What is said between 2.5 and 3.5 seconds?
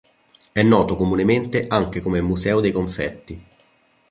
dei confetti.